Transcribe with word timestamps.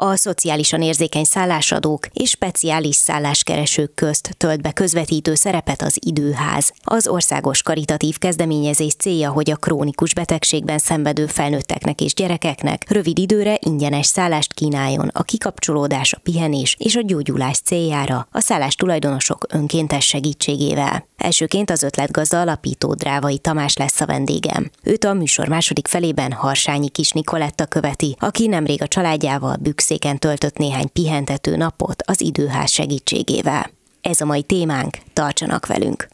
a 0.00 0.16
szociálisan 0.16 0.82
érzékeny 0.82 1.24
szállásadók 1.24 2.06
és 2.12 2.30
speciális 2.30 2.96
szálláskeresők 2.96 3.94
közt 3.94 4.34
tölt 4.36 4.62
be 4.62 4.72
közvetítő 4.72 5.34
szerepet 5.34 5.82
az 5.82 5.98
időház. 6.06 6.72
Az 6.82 7.08
országos 7.08 7.62
karitatív 7.62 8.18
kezdeményezés 8.18 8.94
célja, 8.94 9.30
hogy 9.30 9.50
a 9.50 9.56
krónikus 9.56 10.14
betegségben 10.14 10.78
szenvedő 10.78 11.26
felnőtteknek 11.26 12.00
és 12.00 12.14
gyerekeknek 12.14 12.90
rövid 12.90 13.18
időre 13.18 13.58
ingyenes 13.60 14.06
szállást 14.06 14.54
kínáljon 14.54 15.10
a 15.12 15.22
kikapcsolódás, 15.22 16.12
a 16.12 16.20
pihenés 16.22 16.76
és 16.78 16.96
a 16.96 17.02
gyógyulás 17.02 17.58
céljára 17.58 18.28
a 18.30 18.40
szállás 18.40 18.74
tulajdonosok 18.74 19.46
önkéntes 19.52 20.04
segítségével. 20.04 21.06
Elsőként 21.16 21.70
az 21.70 21.82
ötletgazda 21.82 22.40
alapító 22.40 22.94
Drávai 22.94 23.38
Tamás 23.38 23.76
lesz 23.76 24.00
a 24.00 24.06
vendégem. 24.06 24.70
Őt 24.82 25.04
a 25.04 25.12
műsor 25.12 25.48
második 25.48 25.88
felében 25.88 26.32
Harsányi 26.32 26.88
Kis 26.88 27.10
Nikoletta 27.10 27.66
követi, 27.66 28.16
aki 28.18 28.46
nemrég 28.46 28.82
a 28.82 28.88
családjával 28.88 29.56
Bükszéken 29.88 30.18
töltött 30.18 30.56
néhány 30.56 30.92
pihentető 30.92 31.56
napot 31.56 32.02
az 32.06 32.20
időház 32.20 32.70
segítségével. 32.70 33.70
Ez 34.00 34.20
a 34.20 34.24
mai 34.24 34.42
témánk, 34.42 34.96
tartsanak 35.12 35.66
velünk! 35.66 36.08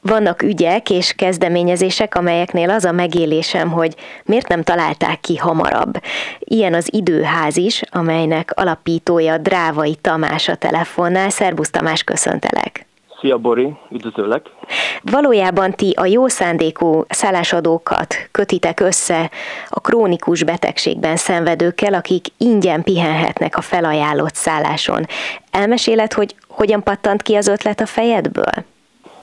Vannak 0.00 0.42
ügyek 0.42 0.90
és 0.90 1.12
kezdeményezések, 1.12 2.14
amelyeknél 2.14 2.70
az 2.70 2.84
a 2.84 2.92
megélésem, 2.92 3.70
hogy 3.70 3.96
miért 4.24 4.48
nem 4.48 4.62
találták 4.62 5.20
ki 5.20 5.36
hamarabb. 5.36 6.02
Ilyen 6.38 6.74
az 6.74 6.88
időház 6.92 7.56
is, 7.56 7.82
amelynek 7.90 8.50
alapítója 8.54 9.38
Drávai 9.38 9.94
Tamás 9.94 10.48
a 10.48 10.56
telefonnál. 10.56 11.30
Szerbusz 11.30 11.70
Tamás, 11.70 12.02
köszöntelek! 12.02 12.86
Szia 13.22 13.38
Bori, 13.38 13.74
üdvözöllek! 13.90 14.50
Valójában 15.02 15.70
ti 15.70 15.92
a 15.96 16.06
jó 16.06 16.28
szándékú 16.28 17.04
szállásadókat 17.08 18.14
kötitek 18.30 18.80
össze 18.80 19.30
a 19.68 19.80
krónikus 19.80 20.44
betegségben 20.44 21.16
szenvedőkkel, 21.16 21.94
akik 21.94 22.26
ingyen 22.36 22.82
pihenhetnek 22.82 23.56
a 23.56 23.60
felajánlott 23.60 24.34
szálláson. 24.34 25.06
Elmeséled, 25.50 26.12
hogy 26.12 26.34
hogyan 26.48 26.82
pattant 26.82 27.22
ki 27.22 27.34
az 27.34 27.46
ötlet 27.48 27.80
a 27.80 27.86
fejedből? 27.86 28.52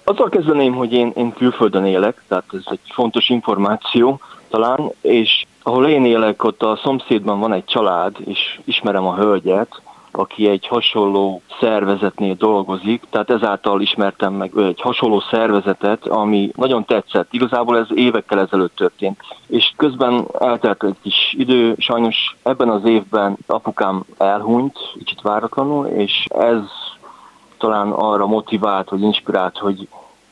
Azzal 0.03 0.30
kezdeném, 0.30 0.73
hogy 0.73 0.94
én, 0.94 1.11
én 1.16 1.33
külföldön 1.33 1.86
élek, 1.86 2.23
tehát 2.27 2.45
ez 2.53 2.64
egy 2.66 2.80
fontos 2.94 3.30
információ 3.30 4.20
talán, 4.50 4.92
és 5.02 5.45
ahol 5.64 5.88
én 5.88 6.05
élek, 6.05 6.44
ott 6.44 6.61
a 6.61 6.80
szomszédban 6.83 7.39
van 7.39 7.53
egy 7.53 7.66
család, 7.66 8.16
és 8.25 8.59
ismerem 8.66 9.08
a 9.08 9.16
hölgyet, 9.16 9.81
aki 10.11 10.47
egy 10.47 10.67
hasonló 10.67 11.41
szervezetnél 11.59 12.33
dolgozik, 12.33 13.03
tehát 13.09 13.29
ezáltal 13.29 13.81
ismertem 13.81 14.33
meg 14.33 14.52
egy 14.57 14.81
hasonló 14.81 15.19
szervezetet, 15.19 16.05
ami 16.05 16.52
nagyon 16.55 16.85
tetszett. 16.85 17.33
Igazából 17.33 17.77
ez 17.77 17.88
évekkel 17.93 18.39
ezelőtt 18.39 18.75
történt. 18.75 19.19
És 19.47 19.73
közben 19.77 20.25
eltelt 20.39 20.83
egy 20.83 20.97
kis 21.02 21.36
idő, 21.37 21.75
sajnos 21.77 22.37
ebben 22.43 22.70
az 22.70 22.86
évben 22.86 23.37
apukám 23.47 24.03
elhunyt, 24.17 24.77
kicsit 24.97 25.21
váratlanul, 25.21 25.86
és 25.86 26.26
ez 26.30 26.61
talán 27.58 27.91
arra 27.91 28.27
motivált, 28.27 28.89
vagy 28.89 29.02
inspirált, 29.02 29.58
hogy 29.58 29.87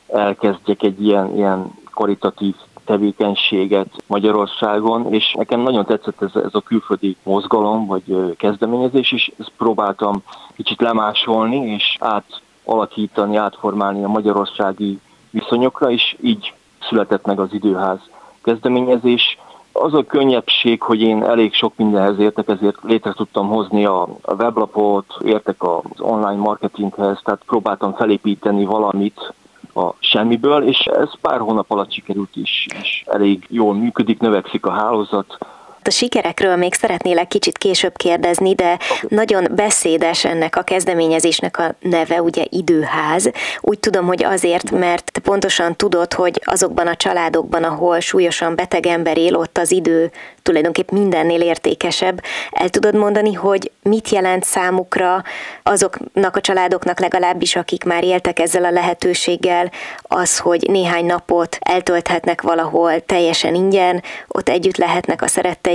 elkezdjek 0.08 0.82
egy 0.82 1.04
ilyen, 1.04 1.36
ilyen 1.36 1.70
karitatív 1.90 2.54
tevékenységet 2.88 3.88
Magyarországon, 4.06 5.12
és 5.12 5.34
nekem 5.38 5.60
nagyon 5.60 5.84
tetszett 5.84 6.22
ez, 6.22 6.42
ez 6.42 6.54
a 6.54 6.60
külföldi 6.60 7.16
mozgalom, 7.22 7.86
vagy 7.86 8.34
kezdeményezés, 8.36 9.12
és 9.12 9.32
ezt 9.38 9.52
próbáltam 9.56 10.22
kicsit 10.56 10.80
lemásolni, 10.80 11.56
és 11.56 11.96
átalakítani, 12.00 13.36
átformálni 13.36 14.04
a 14.04 14.08
magyarországi 14.08 14.98
viszonyokra, 15.30 15.90
és 15.90 16.16
így 16.20 16.54
született 16.80 17.26
meg 17.26 17.40
az 17.40 17.48
időház 17.52 17.98
kezdeményezés. 18.42 19.38
Az 19.72 19.94
a 19.94 20.04
könnyebbség, 20.04 20.82
hogy 20.82 21.00
én 21.00 21.22
elég 21.22 21.54
sok 21.54 21.72
mindenhez 21.76 22.18
értek, 22.18 22.48
ezért 22.48 22.78
létre 22.82 23.12
tudtam 23.12 23.48
hozni 23.48 23.84
a, 23.84 24.08
weblapot, 24.38 25.16
értek 25.24 25.62
az 25.62 26.00
online 26.00 26.40
marketinghez, 26.40 27.20
tehát 27.24 27.42
próbáltam 27.46 27.94
felépíteni 27.94 28.64
valamit, 28.64 29.34
a 29.78 29.94
semmiből, 29.98 30.62
és 30.62 30.78
ez 30.78 31.10
pár 31.20 31.40
hónap 31.40 31.70
alatt 31.70 31.92
sikerült 31.92 32.36
is, 32.36 32.66
és 32.82 33.04
elég 33.06 33.46
jól 33.48 33.74
működik, 33.74 34.20
növekszik 34.20 34.66
a 34.66 34.70
hálózat, 34.70 35.38
a 35.88 35.90
sikerekről 35.90 36.56
még 36.56 36.74
szeretnélek 36.74 37.28
kicsit 37.28 37.58
később 37.58 37.96
kérdezni, 37.96 38.54
de 38.54 38.78
nagyon 39.08 39.48
beszédes 39.50 40.24
ennek 40.24 40.56
a 40.56 40.62
kezdeményezésnek 40.62 41.58
a 41.58 41.74
neve, 41.80 42.22
ugye 42.22 42.44
időház. 42.48 43.30
Úgy 43.60 43.78
tudom, 43.78 44.06
hogy 44.06 44.24
azért, 44.24 44.70
mert 44.70 45.12
te 45.12 45.20
pontosan 45.20 45.76
tudod, 45.76 46.12
hogy 46.12 46.42
azokban 46.44 46.86
a 46.86 46.96
családokban, 46.96 47.64
ahol 47.64 48.00
súlyosan 48.00 48.54
beteg 48.54 48.86
ember 48.86 49.18
él, 49.18 49.34
ott 49.34 49.58
az 49.58 49.70
idő 49.70 50.10
tulajdonképp 50.42 50.90
mindennél 50.90 51.40
értékesebb. 51.40 52.22
El 52.50 52.68
tudod 52.68 52.94
mondani, 52.94 53.32
hogy 53.32 53.70
mit 53.82 54.08
jelent 54.08 54.44
számukra 54.44 55.22
azoknak 55.62 56.36
a 56.36 56.40
családoknak 56.40 57.00
legalábbis, 57.00 57.56
akik 57.56 57.84
már 57.84 58.04
éltek 58.04 58.38
ezzel 58.38 58.64
a 58.64 58.70
lehetőséggel, 58.70 59.70
az, 60.02 60.38
hogy 60.38 60.66
néhány 60.70 61.04
napot 61.04 61.56
eltölthetnek 61.60 62.40
valahol 62.40 63.00
teljesen 63.00 63.54
ingyen, 63.54 64.02
ott 64.28 64.48
együtt 64.48 64.76
lehetnek 64.76 65.22
a 65.22 65.26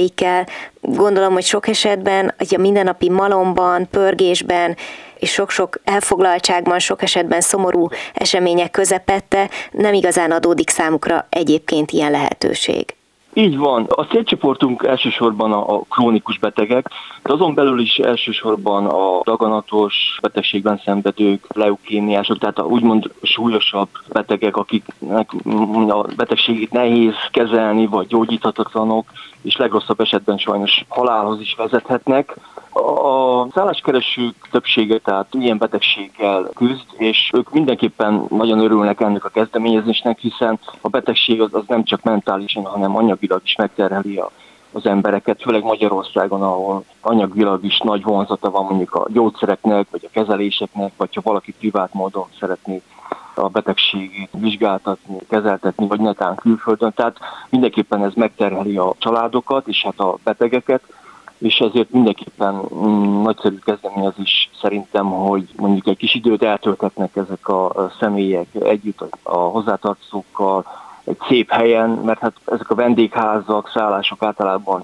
szeretteikkel. 0.04 0.46
Gondolom, 0.82 1.34
hogy 1.34 1.44
sok 1.44 1.68
esetben, 1.68 2.34
hogy 2.38 2.56
a 2.56 2.62
mindennapi 2.62 3.10
malomban, 3.10 3.90
pörgésben, 3.90 4.76
és 5.20 5.32
sok-sok 5.32 5.80
elfoglaltságban, 5.84 6.80
sok 6.80 7.02
esetben 7.02 7.42
szomorú 7.42 7.88
események 8.14 8.72
közepette 8.72 9.50
nem 9.72 9.94
igazán 9.94 10.32
adódik 10.32 10.70
számukra 10.70 11.28
egyébként 11.30 11.92
ilyen 11.92 12.12
lehetőség. 12.12 12.96
Így 13.36 13.58
van. 13.58 13.86
A 13.90 14.06
célcsoportunk 14.06 14.84
elsősorban 14.84 15.52
a, 15.52 15.76
a 15.76 15.82
krónikus 15.90 16.40
betegek, 16.40 16.86
de 17.24 17.34
azon 17.34 17.54
belül 17.54 17.80
is 17.80 17.98
elsősorban 17.98 18.86
a 18.86 19.22
daganatos 19.24 20.18
betegségben 20.22 20.82
szenvedők, 20.86 21.46
leukémiások, 21.54 22.38
tehát 22.38 22.58
a 22.58 22.66
úgymond 22.66 23.12
súlyosabb 23.22 23.90
betegek, 24.08 24.58
akiknek 24.58 25.32
a 25.88 26.06
betegségét 26.16 26.72
nehéz 26.72 27.14
kezelni, 27.32 27.86
vagy 27.86 28.08
gyógyíthatatlanok, 28.08 29.06
és 29.42 29.58
legrosszabb 29.58 30.00
esetben 30.00 30.38
sajnos 30.38 30.86
halálhoz 30.88 31.40
is 31.40 31.56
vezethetnek. 31.56 32.36
A 32.74 33.48
szálláskeresők 33.54 34.36
többsége 34.52 34.98
tehát 34.98 35.28
ilyen 35.32 35.58
betegséggel 35.58 36.50
küzd, 36.56 36.86
és 36.98 37.30
ők 37.34 37.52
mindenképpen 37.52 38.26
nagyon 38.30 38.60
örülnek 38.60 39.02
ennek 39.02 39.26
a 39.26 39.30
kezdeményezésnek, 39.30 40.20
hiszen 40.20 40.60
a 40.82 40.88
betegség 40.88 41.42
az, 41.42 41.54
az 41.54 41.64
nem 41.68 41.84
csak 41.84 42.04
mentálisan, 42.04 42.66
hanem 42.66 42.96
anyagilag 42.96 43.42
is 43.44 43.56
megterheli 43.56 44.18
a 44.18 44.32
az 44.74 44.86
embereket, 44.86 45.42
főleg 45.42 45.64
Magyarországon, 45.64 46.42
ahol 46.42 46.84
anyagilag 47.02 47.64
is 47.64 47.80
nagy 47.80 48.04
vonzata 48.04 48.50
van 48.50 48.66
mondjuk 48.66 48.94
a 48.94 49.08
gyógyszereknek, 49.10 49.88
vagy 49.92 50.06
a 50.06 50.12
kezeléseknek, 50.12 50.92
vagy 50.98 51.14
ha 51.16 51.22
valaki 51.24 51.54
privát 51.60 51.94
módon 51.94 52.26
szeretné 52.40 52.82
a 53.36 53.48
betegségét 53.48 54.30
vizsgáltatni, 54.32 55.18
kezeltetni, 55.30 55.88
vagy 55.88 56.00
netán 56.00 56.36
külföldön. 56.36 56.94
Tehát 56.96 57.18
mindenképpen 57.50 58.04
ez 58.04 58.14
megterheli 58.16 58.78
a 58.78 58.96
családokat 58.98 59.68
és 59.68 59.84
hát 59.84 60.00
a 60.00 60.18
betegeket, 60.24 60.82
és 61.38 61.60
ezért 61.60 61.92
mindenképpen 61.92 62.62
mm, 62.76 63.22
nagyszerű 63.22 63.58
kezdeményezés 63.58 64.50
szerintem, 64.62 65.06
hogy 65.06 65.48
mondjuk 65.56 65.88
egy 65.88 65.98
kis 65.98 66.14
időt 66.14 66.44
eltöltetnek 66.44 67.16
ezek 67.16 67.48
a 67.48 67.92
személyek 68.00 68.48
együtt 68.60 69.04
a 69.24 69.38
hozzátartozókkal, 69.38 70.66
egy 71.04 71.18
szép 71.28 71.52
helyen, 71.52 71.90
mert 71.90 72.20
hát 72.20 72.34
ezek 72.46 72.70
a 72.70 72.76
vendégházak, 72.76 73.72
szállások 73.74 74.24
általában 74.24 74.84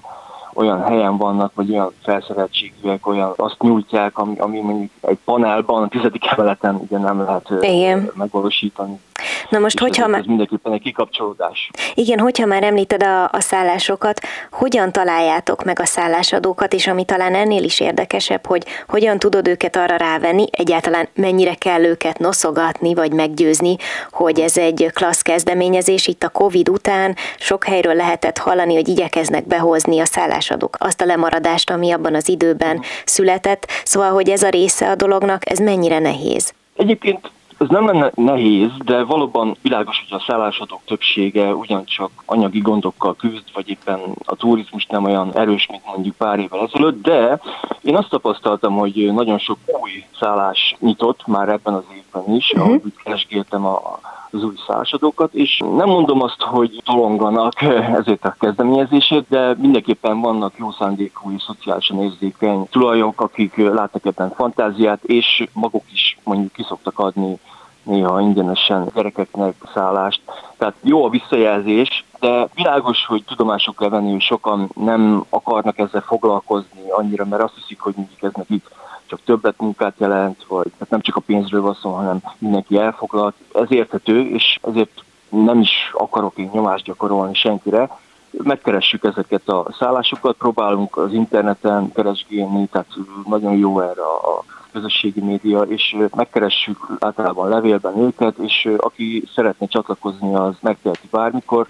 olyan 0.54 0.82
helyen 0.82 1.16
vannak, 1.16 1.54
vagy 1.54 1.70
olyan 1.70 1.92
felszereltségűek, 2.02 3.06
olyan 3.06 3.32
azt 3.36 3.62
nyújtják, 3.62 4.18
ami, 4.18 4.38
ami 4.38 4.60
mondjuk 4.60 4.90
egy 5.00 5.18
panelban, 5.24 5.82
a 5.82 5.88
tizedik 5.88 6.26
emeleten 6.26 6.74
ugye 6.74 6.98
nem 6.98 7.20
lehet 7.20 7.50
Igen. 7.60 8.10
megvalósítani. 8.14 9.00
Na 9.48 9.58
most, 9.58 9.74
és 9.74 9.80
hogyha 9.80 10.06
már... 10.06 10.20
Ez 10.20 10.26
mindenképpen 10.26 10.72
egy 10.72 10.82
kikapcsolódás. 10.82 11.70
Igen, 11.94 12.18
hogyha 12.18 12.46
már 12.46 12.62
említed 12.62 13.02
a, 13.02 13.24
a 13.24 13.40
szállásokat, 13.40 14.20
hogyan 14.50 14.92
találjátok 14.92 15.64
meg 15.64 15.80
a 15.80 15.84
szállásadókat, 15.84 16.72
és 16.72 16.86
ami 16.86 17.04
talán 17.04 17.34
ennél 17.34 17.62
is 17.62 17.80
érdekesebb, 17.80 18.46
hogy 18.46 18.64
hogyan 18.88 19.18
tudod 19.18 19.48
őket 19.48 19.76
arra 19.76 19.96
rávenni, 19.96 20.44
egyáltalán 20.50 21.08
mennyire 21.14 21.54
kell 21.54 21.84
őket 21.84 22.18
noszogatni, 22.18 22.94
vagy 22.94 23.12
meggyőzni, 23.12 23.76
hogy 24.10 24.40
ez 24.40 24.56
egy 24.56 24.90
klassz 24.94 25.22
kezdeményezés 25.22 26.06
itt 26.06 26.22
a 26.22 26.28
Covid 26.28 26.68
után, 26.68 27.16
sok 27.38 27.64
helyről 27.64 27.94
lehetett 27.94 28.38
hallani, 28.38 28.74
hogy 28.74 28.88
igyekeznek 28.88 29.46
behozni 29.46 30.00
a 30.00 30.04
szállásadók 30.04 30.76
azt 30.78 31.00
a 31.00 31.04
lemaradást, 31.04 31.70
ami 31.70 31.90
abban 31.90 32.14
az 32.14 32.28
időben 32.28 32.82
született, 33.04 33.66
szóval, 33.84 34.10
hogy 34.10 34.28
ez 34.28 34.42
a 34.42 34.48
része 34.48 34.90
a 34.90 34.94
dolognak, 34.94 35.50
ez 35.50 35.58
mennyire 35.58 35.98
nehéz? 35.98 36.52
Egyébként 36.76 37.30
ez 37.60 37.68
nem 37.68 37.86
lenne 37.86 38.10
nehéz, 38.14 38.70
de 38.84 39.04
valóban 39.04 39.56
világos, 39.62 40.04
hogy 40.08 40.18
a 40.20 40.24
szállásadók 40.26 40.80
többsége 40.84 41.54
ugyancsak 41.54 42.10
anyagi 42.26 42.58
gondokkal 42.58 43.16
küzd, 43.16 43.44
vagy 43.54 43.68
éppen 43.68 44.00
a 44.24 44.36
turizmus 44.36 44.86
nem 44.86 45.04
olyan 45.04 45.36
erős, 45.36 45.66
mint 45.70 45.86
mondjuk 45.86 46.16
pár 46.16 46.38
évvel 46.38 46.68
ezelőtt, 46.72 47.02
de 47.02 47.40
én 47.82 47.96
azt 47.96 48.08
tapasztaltam, 48.08 48.76
hogy 48.76 49.12
nagyon 49.12 49.38
sok 49.38 49.58
új 49.82 49.90
szállás 50.20 50.76
nyitott 50.78 51.26
már 51.26 51.48
ebben 51.48 51.74
az 51.74 51.84
évben 51.96 52.34
is, 52.34 52.52
uh-huh. 52.52 52.68
ahogy 52.68 52.92
keresgéltem 53.04 53.66
a 53.66 53.98
az 54.32 54.44
új 54.44 54.54
szállásadókat, 54.66 55.34
és 55.34 55.58
nem 55.58 55.88
mondom 55.88 56.22
azt, 56.22 56.42
hogy 56.42 56.82
tolonganak 56.84 57.62
ezért 58.00 58.24
a 58.24 58.36
kezdeményezését, 58.38 59.24
de 59.28 59.54
mindenképpen 59.58 60.20
vannak 60.20 60.52
jó 60.56 60.70
szándékú 60.70 61.32
és 61.32 61.42
szociálisan 61.42 62.02
érzékeny 62.02 62.66
tulajok, 62.70 63.20
akik 63.20 63.56
látnak 63.56 64.04
ebben 64.04 64.30
fantáziát, 64.30 65.04
és 65.04 65.44
maguk 65.52 65.84
is 65.92 66.09
mondjuk 66.24 66.52
kiszoktak 66.52 66.98
adni 66.98 67.38
néha 67.82 68.20
ingyenesen 68.20 68.90
gyerekeknek 68.94 69.54
szállást. 69.74 70.20
Tehát 70.56 70.74
jó 70.80 71.04
a 71.04 71.08
visszajelzés, 71.08 72.04
de 72.20 72.48
világos, 72.54 73.06
hogy 73.06 73.24
tudomások 73.24 73.76
kell 73.76 73.88
venni, 73.88 74.10
hogy 74.10 74.20
sokan 74.20 74.70
nem 74.74 75.24
akarnak 75.28 75.78
ezzel 75.78 76.00
foglalkozni 76.00 76.90
annyira, 76.90 77.24
mert 77.24 77.42
azt 77.42 77.54
hiszik, 77.54 77.80
hogy 77.80 77.94
mindig 77.96 78.16
ez 78.20 78.32
nekik 78.34 78.68
csak 79.06 79.20
többet 79.24 79.60
munkát 79.60 79.94
jelent, 79.96 80.44
vagy 80.48 80.70
hát 80.78 80.90
nem 80.90 81.00
csak 81.00 81.16
a 81.16 81.20
pénzről 81.20 81.60
van 81.60 81.74
szó, 81.80 81.90
hanem 81.90 82.20
mindenki 82.38 82.78
elfoglalt. 82.78 83.34
Ez 83.54 83.72
érthető, 83.72 84.28
és 84.28 84.58
ezért 84.62 85.04
nem 85.28 85.60
is 85.60 85.90
akarok 85.92 86.38
én 86.38 86.50
nyomást 86.52 86.84
gyakorolni 86.84 87.34
senkire. 87.34 87.88
Megkeressük 88.30 89.04
ezeket 89.04 89.48
a 89.48 89.66
szállásokat, 89.78 90.36
próbálunk 90.36 90.96
az 90.96 91.12
interneten 91.12 91.92
keresgélni, 91.92 92.66
tehát 92.66 92.88
nagyon 93.26 93.56
jó 93.56 93.80
erre 93.80 94.02
a 94.02 94.44
közösségi 94.72 95.20
média, 95.20 95.60
és 95.60 95.96
megkeressük 96.16 96.78
általában 96.98 97.48
levélben 97.48 97.98
őket, 97.98 98.38
és 98.38 98.68
aki 98.76 99.24
szeretne 99.34 99.66
csatlakozni, 99.66 100.34
az 100.34 100.54
megteheti 100.60 101.08
bármikor 101.10 101.66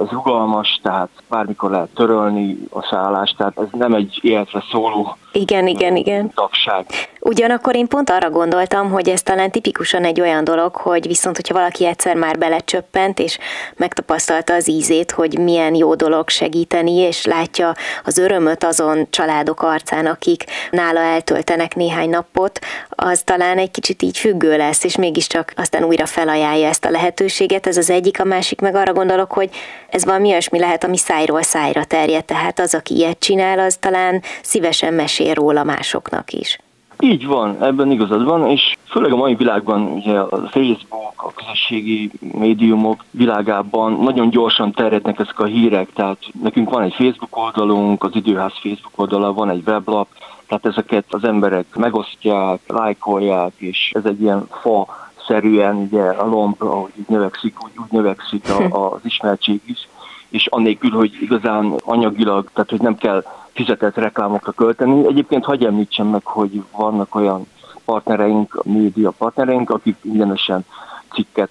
ez 0.00 0.08
rugalmas, 0.10 0.80
tehát 0.82 1.08
bármikor 1.28 1.70
lehet 1.70 1.94
törölni 1.94 2.58
a 2.70 2.82
szállást, 2.82 3.36
tehát 3.36 3.58
ez 3.58 3.68
nem 3.72 3.94
egy 3.94 4.18
életre 4.22 4.64
szóló 4.70 5.16
igen, 5.36 5.66
igen, 5.66 5.96
igen. 5.96 6.30
tagság. 6.34 6.86
Ugyanakkor 7.26 7.76
én 7.76 7.88
pont 7.88 8.10
arra 8.10 8.30
gondoltam, 8.30 8.90
hogy 8.90 9.08
ez 9.08 9.22
talán 9.22 9.50
tipikusan 9.50 10.04
egy 10.04 10.20
olyan 10.20 10.44
dolog, 10.44 10.76
hogy 10.76 11.06
viszont, 11.06 11.36
hogyha 11.36 11.54
valaki 11.54 11.86
egyszer 11.86 12.16
már 12.16 12.38
belecsöppent, 12.38 13.18
és 13.18 13.38
megtapasztalta 13.76 14.54
az 14.54 14.68
ízét, 14.68 15.10
hogy 15.10 15.38
milyen 15.38 15.74
jó 15.74 15.94
dolog 15.94 16.28
segíteni, 16.28 16.92
és 16.92 17.24
látja 17.24 17.74
az 18.04 18.18
örömöt 18.18 18.64
azon 18.64 19.06
családok 19.10 19.62
arcán, 19.62 20.06
akik 20.06 20.44
nála 20.70 21.00
eltöltenek 21.00 21.74
néhány 21.74 22.10
napot, 22.10 22.58
az 22.88 23.22
talán 23.24 23.58
egy 23.58 23.70
kicsit 23.70 24.02
így 24.02 24.18
függő 24.18 24.56
lesz, 24.56 24.84
és 24.84 24.96
mégiscsak 24.96 25.52
aztán 25.56 25.84
újra 25.84 26.06
felajánlja 26.06 26.68
ezt 26.68 26.84
a 26.84 26.90
lehetőséget. 26.90 27.66
Ez 27.66 27.76
az 27.76 27.90
egyik, 27.90 28.20
a 28.20 28.24
másik 28.24 28.60
meg 28.60 28.74
arra 28.74 28.92
gondolok, 28.92 29.32
hogy 29.32 29.50
ez 29.90 30.04
valami 30.04 30.30
olyasmi 30.30 30.58
lehet, 30.58 30.84
ami 30.84 30.96
szájról 30.96 31.42
szájra 31.42 31.84
terjed, 31.84 32.24
tehát 32.24 32.58
az, 32.60 32.74
aki 32.74 32.94
ilyet 32.94 33.18
csinál, 33.18 33.58
az 33.58 33.76
talán 33.80 34.22
szívesen 34.42 34.94
mesél 34.94 35.34
róla 35.34 35.64
másoknak 35.64 36.32
is. 36.32 36.58
Így 36.98 37.26
van, 37.26 37.62
ebben 37.62 37.90
igazad 37.90 38.24
van, 38.24 38.46
és 38.50 38.76
főleg 38.84 39.12
a 39.12 39.16
mai 39.16 39.34
világban, 39.34 39.82
ugye 39.82 40.18
a 40.18 40.48
Facebook, 40.50 41.12
a 41.16 41.32
közösségi 41.32 42.10
médiumok 42.20 43.04
világában 43.10 43.92
nagyon 43.92 44.30
gyorsan 44.30 44.72
terjednek 44.72 45.18
ezek 45.18 45.38
a 45.38 45.44
hírek, 45.44 45.92
tehát 45.92 46.18
nekünk 46.42 46.70
van 46.70 46.82
egy 46.82 46.94
Facebook 46.94 47.36
oldalunk, 47.36 48.04
az 48.04 48.10
Időház 48.14 48.52
Facebook 48.60 48.98
oldala, 48.98 49.32
van 49.32 49.50
egy 49.50 49.62
weblap, 49.66 50.08
tehát 50.46 50.66
ezeket 50.66 51.04
az 51.08 51.24
emberek 51.24 51.76
megosztják, 51.76 52.60
lájkolják, 52.66 53.52
és 53.56 53.90
ez 53.94 54.04
egy 54.04 54.20
ilyen 54.20 54.46
fa 54.60 54.86
szerűen 55.26 55.76
ugye 55.76 56.02
a 56.02 56.26
lomb, 56.26 56.62
ahogy 56.62 56.92
így 56.98 57.08
növekszik, 57.08 57.64
úgy, 57.64 57.72
úgy 57.76 57.90
növekszik 57.90 58.48
a, 58.48 58.64
az 58.94 59.00
ismertség 59.04 59.60
is, 59.64 59.88
és 60.28 60.46
annélkül, 60.46 60.90
hogy 60.90 61.16
igazán 61.20 61.74
anyagilag, 61.84 62.50
tehát 62.52 62.70
hogy 62.70 62.80
nem 62.80 62.96
kell 62.96 63.24
fizetett 63.54 63.94
reklámokra 63.94 64.52
költeni. 64.52 65.06
Egyébként 65.06 65.44
hagyj 65.44 65.66
említsem 65.66 66.06
meg, 66.06 66.24
hogy 66.24 66.64
vannak 66.76 67.14
olyan 67.14 67.46
partnereink, 67.84 68.62
média 68.64 69.10
partnereink, 69.10 69.70
akik 69.70 69.96
ingyenesen 70.02 70.64
cikket 71.12 71.50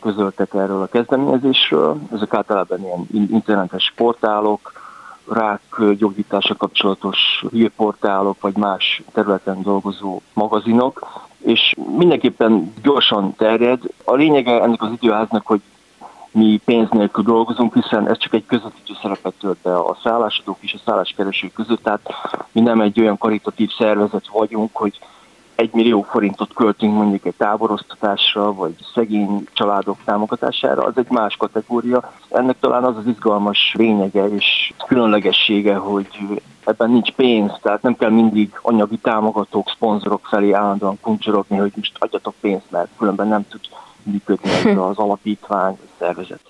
közöltek 0.00 0.54
erről 0.54 0.82
a 0.82 0.86
kezdeményezésről. 0.86 1.96
Ezek 2.12 2.34
általában 2.34 2.80
ilyen 2.80 3.28
internetes 3.30 3.92
portálok, 3.96 4.72
rák 5.28 5.60
gyógyítása 5.98 6.54
kapcsolatos 6.54 7.44
hírportálok, 7.50 8.40
vagy 8.40 8.56
más 8.56 9.02
területen 9.12 9.62
dolgozó 9.62 10.20
magazinok, 10.32 11.06
és 11.38 11.74
mindenképpen 11.96 12.72
gyorsan 12.82 13.34
terjed. 13.36 13.82
A 14.04 14.14
lényege 14.14 14.62
ennek 14.62 14.82
az 14.82 14.90
időháznak, 15.00 15.46
hogy 15.46 15.60
mi 16.36 16.60
pénz 16.64 16.88
nélkül 16.90 17.24
dolgozunk, 17.24 17.74
hiszen 17.74 18.08
ez 18.08 18.18
csak 18.18 18.34
egy 18.34 18.46
közvetítő 18.46 18.92
szerepet 19.02 19.34
tölt 19.40 19.58
be 19.62 19.76
a 19.76 19.98
szállásadók 20.02 20.56
és 20.60 20.74
a 20.74 20.82
szálláskeresők 20.84 21.52
között, 21.52 21.82
tehát 21.82 22.00
mi 22.52 22.60
nem 22.60 22.80
egy 22.80 23.00
olyan 23.00 23.18
karitatív 23.18 23.70
szervezet 23.78 24.28
vagyunk, 24.32 24.76
hogy 24.76 24.98
egy 25.54 25.72
millió 25.72 26.02
forintot 26.02 26.54
költünk 26.54 26.94
mondjuk 26.94 27.24
egy 27.24 27.34
táboroztatásra, 27.36 28.52
vagy 28.52 28.74
szegény 28.94 29.44
családok 29.52 29.98
támogatására, 30.04 30.82
az 30.82 30.96
egy 30.96 31.10
más 31.10 31.36
kategória. 31.36 32.12
Ennek 32.28 32.58
talán 32.60 32.84
az 32.84 32.96
az 32.96 33.06
izgalmas 33.06 33.74
lényege 33.78 34.28
és 34.28 34.72
különlegessége, 34.86 35.76
hogy 35.76 36.08
ebben 36.64 36.90
nincs 36.90 37.10
pénz, 37.10 37.52
tehát 37.62 37.82
nem 37.82 37.96
kell 37.96 38.10
mindig 38.10 38.58
anyagi 38.62 38.96
támogatók, 38.96 39.68
szponzorok 39.68 40.26
felé 40.26 40.52
állandóan 40.52 41.00
kuncsorogni, 41.00 41.56
hogy 41.56 41.72
most 41.76 41.96
adjatok 41.98 42.34
pénzt, 42.40 42.70
mert 42.70 42.88
különben 42.98 43.28
nem 43.28 43.46
tud 43.48 43.60
működni 44.06 44.50
ez 44.50 44.76
az 44.90 44.96
alapítvány, 44.98 45.72
a 45.72 45.88
szervezet. 45.98 46.40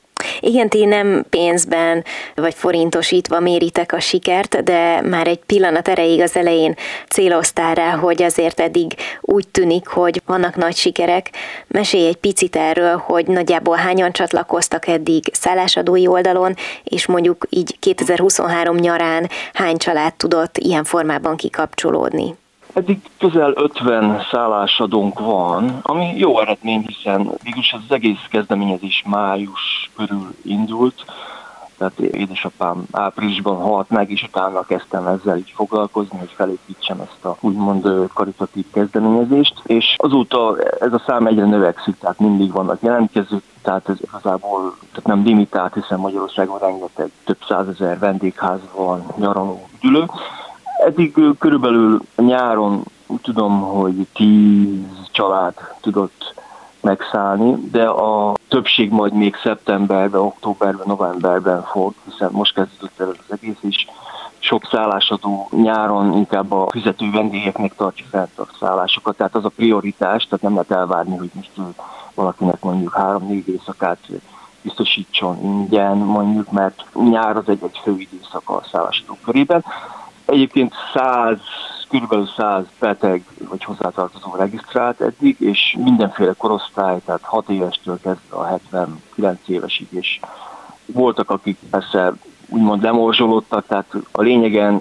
Igen, 0.40 0.68
ti 0.68 0.84
nem 0.84 1.24
pénzben 1.30 2.04
vagy 2.34 2.54
forintosítva 2.54 3.40
méritek 3.40 3.92
a 3.92 4.00
sikert, 4.00 4.62
de 4.64 5.00
már 5.00 5.26
egy 5.26 5.38
pillanat 5.38 5.88
erejéig 5.88 6.20
az 6.20 6.36
elején 6.36 6.74
céloztál 7.08 7.74
rá, 7.74 7.90
hogy 7.90 8.22
azért 8.22 8.60
eddig 8.60 8.94
úgy 9.20 9.48
tűnik, 9.48 9.86
hogy 9.86 10.22
vannak 10.26 10.56
nagy 10.56 10.76
sikerek. 10.76 11.30
Mesélj 11.66 12.06
egy 12.06 12.16
picit 12.16 12.56
erről, 12.56 12.96
hogy 12.96 13.26
nagyjából 13.26 13.76
hányan 13.76 14.12
csatlakoztak 14.12 14.86
eddig 14.86 15.24
szállásadói 15.32 16.06
oldalon, 16.06 16.54
és 16.84 17.06
mondjuk 17.06 17.46
így 17.50 17.78
2023 17.78 18.76
nyarán 18.76 19.28
hány 19.52 19.76
család 19.76 20.14
tudott 20.14 20.58
ilyen 20.58 20.84
formában 20.84 21.36
kikapcsolódni? 21.36 22.34
Eddig 22.76 23.00
közel 23.18 23.52
50 23.54 24.20
szállásadónk 24.30 25.18
van, 25.18 25.78
ami 25.82 26.12
jó 26.16 26.40
eredmény, 26.40 26.84
hiszen 26.86 27.30
végülis 27.42 27.72
az 27.72 27.94
egész 27.94 28.26
kezdeményezés 28.30 29.02
május 29.06 29.90
körül 29.96 30.34
indult, 30.42 31.04
tehát 31.78 31.98
édesapám 31.98 32.84
áprilisban 32.92 33.56
halt 33.56 33.90
meg, 33.90 34.10
és 34.10 34.22
utána 34.22 34.62
kezdtem 34.62 35.06
ezzel 35.06 35.36
így 35.36 35.52
foglalkozni, 35.54 36.18
hogy 36.18 36.32
felépítsem 36.34 37.00
ezt 37.00 37.24
a 37.24 37.36
úgymond 37.40 38.08
karitatív 38.14 38.64
kezdeményezést, 38.72 39.54
és 39.66 39.94
azóta 39.96 40.56
ez 40.80 40.92
a 40.92 41.02
szám 41.06 41.26
egyre 41.26 41.44
növekszik, 41.44 41.98
tehát 41.98 42.18
mindig 42.18 42.52
vannak 42.52 42.82
jelentkezők, 42.82 43.42
tehát 43.62 43.88
ez 43.88 43.96
igazából 44.00 44.76
tehát 44.90 45.06
nem 45.06 45.22
limitált, 45.24 45.74
hiszen 45.74 45.98
Magyarországon 45.98 46.58
rengeteg 46.58 47.10
több 47.24 47.38
százezer 47.48 47.98
vendégház 47.98 48.60
van, 48.74 49.06
nyaraló, 49.16 49.66
üdülő, 49.82 50.06
Eddig 50.84 51.14
körülbelül 51.38 52.00
nyáron 52.16 52.82
tudom, 53.22 53.60
hogy 53.60 54.06
tíz 54.12 55.08
család 55.10 55.54
tudott 55.80 56.34
megszállni, 56.80 57.54
de 57.70 57.88
a 57.88 58.34
többség 58.48 58.90
majd 58.90 59.12
még 59.12 59.36
szeptemberben, 59.36 60.20
októberben, 60.20 60.86
novemberben 60.86 61.62
fog, 61.62 61.94
hiszen 62.04 62.28
most 62.32 62.54
kezdődött 62.54 63.00
el 63.00 63.08
az 63.08 63.38
egész 63.40 63.58
is. 63.60 63.86
Sok 64.38 64.68
szállásadó 64.70 65.48
nyáron 65.50 66.12
inkább 66.16 66.52
a 66.52 66.66
fizető 66.70 67.10
vendégeknek 67.10 67.74
tartja 67.74 68.06
fent 68.10 68.38
a 68.38 68.46
szállásokat, 68.58 69.16
tehát 69.16 69.34
az 69.34 69.44
a 69.44 69.48
prioritás, 69.48 70.24
tehát 70.24 70.42
nem 70.42 70.52
lehet 70.52 70.70
elvárni, 70.70 71.16
hogy 71.16 71.30
most 71.34 71.50
valakinek 72.14 72.62
mondjuk 72.62 72.94
három-négy 72.94 73.48
éjszakát 73.48 73.98
biztosítson 74.62 75.38
ingyen, 75.42 75.96
mondjuk, 75.96 76.50
mert 76.50 76.84
nyár 76.94 77.36
az 77.36 77.48
egy, 77.48 77.62
egy 77.62 77.80
fő 77.82 77.96
időszak 77.98 78.50
a 78.50 78.62
szállásadók 78.70 79.18
körében 79.24 79.64
Egyébként 80.26 80.74
100, 80.94 81.38
kb. 81.88 82.28
100 82.36 82.64
beteg 82.78 83.24
vagy 83.48 83.64
hozzátartozó 83.64 84.34
regisztrált 84.34 85.00
eddig, 85.00 85.36
és 85.40 85.76
mindenféle 85.78 86.32
korosztály, 86.32 87.00
tehát 87.04 87.22
6 87.22 87.48
évestől 87.48 87.98
kezdve 88.02 88.36
a 88.36 88.44
79 88.44 89.40
évesig, 89.46 89.86
és 89.90 90.20
voltak, 90.86 91.30
akik 91.30 91.58
persze 91.70 92.12
úgymond 92.48 92.82
lemorzsolódtak, 92.82 93.66
tehát 93.66 93.92
a 94.12 94.22
lényegen, 94.22 94.76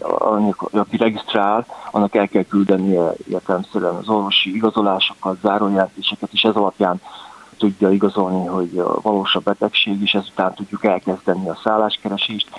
aki 0.71 0.97
regisztrál, 0.97 1.65
annak 1.91 2.15
el 2.15 2.27
kell 2.27 2.43
küldenie 2.43 3.11
értelemszerűen 3.29 3.95
az 3.95 4.09
orvosi 4.09 4.55
igazolásokat, 4.55 5.37
zárójelentéseket, 5.41 6.29
és 6.31 6.43
ez 6.43 6.55
alapján 6.55 7.01
tudja 7.57 7.91
igazolni, 7.91 8.45
hogy 8.45 8.83
valós 9.01 9.35
a 9.35 9.39
betegség, 9.39 10.01
és 10.01 10.13
ezután 10.13 10.53
tudjuk 10.53 10.83
elkezdeni 10.85 11.49
a 11.49 11.59
szálláskeresést. 11.63 12.49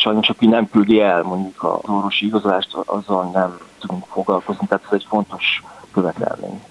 Sajnos, 0.00 0.28
aki 0.28 0.46
nem 0.46 0.68
küldi 0.70 1.00
el 1.00 1.22
mondjuk 1.22 1.62
az 1.62 1.90
orvosi 1.90 2.26
igazolást, 2.26 2.74
azzal 2.74 3.30
nem 3.30 3.58
tudunk 3.78 4.04
foglalkozni, 4.06 4.66
tehát 4.66 4.84
ez 4.84 4.92
egy 4.92 5.06
fontos 5.08 5.62
követelmény. 5.92 6.62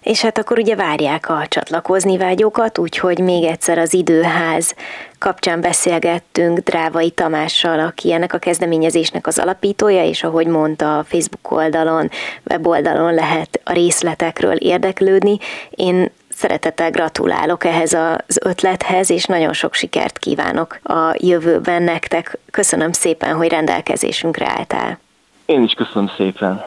És 0.00 0.20
hát 0.20 0.38
akkor 0.38 0.58
ugye 0.58 0.76
várják 0.76 1.28
a 1.28 1.46
csatlakozni 1.48 2.16
vágyokat, 2.16 2.78
úgyhogy 2.78 3.18
még 3.18 3.44
egyszer 3.44 3.78
az 3.78 3.94
időház 3.94 4.74
kapcsán 5.18 5.60
beszélgettünk 5.60 6.58
Drávai 6.58 7.10
Tamással, 7.10 7.80
aki 7.80 8.12
ennek 8.12 8.32
a 8.32 8.38
kezdeményezésnek 8.38 9.26
az 9.26 9.38
alapítója, 9.38 10.04
és 10.04 10.22
ahogy 10.22 10.46
mondta, 10.46 10.98
a 10.98 11.04
Facebook 11.04 11.50
oldalon, 11.50 12.10
weboldalon 12.50 13.14
lehet 13.14 13.60
a 13.64 13.72
részletekről 13.72 14.56
érdeklődni. 14.56 15.38
Én 15.70 16.10
szeretettel 16.40 16.90
gratulálok 16.90 17.64
ehhez 17.64 17.92
az 17.92 18.38
ötlethez, 18.44 19.10
és 19.10 19.24
nagyon 19.24 19.52
sok 19.52 19.74
sikert 19.74 20.18
kívánok 20.18 20.78
a 20.82 21.14
jövőben 21.18 21.82
nektek. 21.82 22.38
Köszönöm 22.50 22.92
szépen, 22.92 23.36
hogy 23.36 23.48
rendelkezésünkre 23.48 24.46
álltál. 24.58 24.98
Én 25.46 25.62
is 25.62 25.72
köszönöm 25.72 26.10
szépen. 26.16 26.64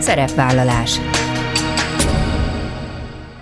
Szerepvállalás. 0.00 1.00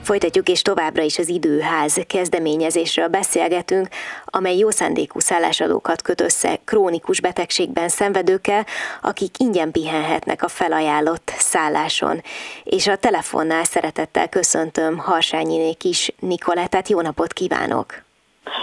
Folytatjuk, 0.07 0.49
és 0.49 0.63
továbbra 0.63 1.03
is 1.03 1.19
az 1.19 1.29
időház 1.29 2.01
kezdeményezésről 2.07 3.09
beszélgetünk, 3.09 3.89
amely 4.25 4.57
jó 4.57 4.71
szándékú 4.71 5.19
szállásadókat 5.21 6.03
köt 6.03 6.21
össze 6.21 6.59
krónikus 6.65 7.21
betegségben 7.21 7.89
szenvedőkkel, 7.89 8.67
akik 9.03 9.39
ingyen 9.39 9.71
pihenhetnek 9.71 10.43
a 10.43 10.49
felajánlott 10.49 11.33
szálláson. 11.37 12.23
És 12.65 12.87
a 12.87 12.97
telefonnál 12.97 13.65
szeretettel 13.65 14.29
köszöntöm 14.29 14.99
Harsányiné 14.99 15.73
kis 15.73 16.13
Nikolettát. 16.21 16.89
Jó 16.89 17.01
napot 17.01 17.33
kívánok! 17.33 17.95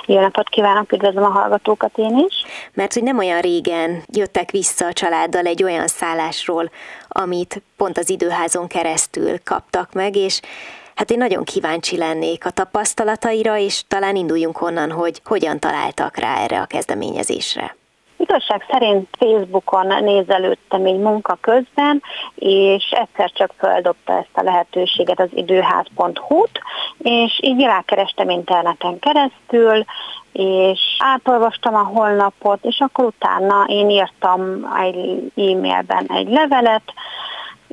Jó 0.06 0.20
napot 0.20 0.50
kívánok, 0.50 0.92
üdvözlöm 0.92 1.24
a 1.24 1.30
hallgatókat 1.30 1.98
én 1.98 2.26
is. 2.28 2.44
Mert 2.74 2.94
hogy 2.94 3.04
nem 3.04 3.18
olyan 3.18 3.42
régen 3.42 4.04
jöttek 4.08 4.52
vissza 4.52 4.86
a 4.86 4.94
családdal 4.94 5.46
egy 5.46 5.64
olyan 5.64 5.88
szállásról, 5.88 6.72
amit 7.08 7.62
pont 7.78 7.98
az 7.98 8.10
időházon 8.10 8.68
keresztül 8.68 9.44
kaptak 9.44 9.94
meg, 9.94 10.16
és 10.16 10.40
Hát 10.96 11.12
én 11.12 11.18
nagyon 11.18 11.44
kíváncsi 11.44 11.98
lennék 11.98 12.46
a 12.46 12.50
tapasztalataira, 12.50 13.58
és 13.58 13.84
talán 13.88 14.16
induljunk 14.16 14.62
onnan, 14.62 14.92
hogy 14.92 15.22
hogyan 15.26 15.60
találtak 15.60 16.18
rá 16.18 16.38
erre 16.38 16.62
a 16.62 16.66
kezdeményezésre. 16.66 17.76
Igazság 18.18 18.66
szerint 18.72 19.08
Facebookon 19.20 20.04
nézelődtem 20.04 20.86
egy 20.86 21.00
munka 21.00 21.38
közben, 21.42 22.02
és 22.36 22.84
egyszer 22.92 23.32
csak 23.32 23.54
feldobta 23.58 24.14
ezt 24.14 24.30
a 24.34 24.42
lehetőséget 24.42 25.20
az 25.20 25.30
időház.hu-t, 25.34 26.60
és 26.98 27.40
így 27.42 27.62
rákerestem 27.62 28.30
interneten 28.30 29.00
keresztül, 29.00 29.84
és 30.32 30.80
átolvastam 30.98 31.76
a 31.76 31.84
holnapot, 31.84 32.60
és 32.62 32.80
akkor 32.80 33.06
utána 33.06 33.66
én 33.68 33.90
írtam 33.90 34.70
egy 34.82 35.32
e-mailben 35.36 36.06
egy 36.08 36.30
levelet, 36.30 36.94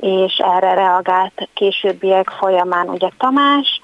és 0.01 0.37
erre 0.37 0.73
reagált 0.73 1.49
későbbiek 1.53 2.29
folyamán 2.29 2.89
ugye 2.89 3.09
Tamás, 3.17 3.81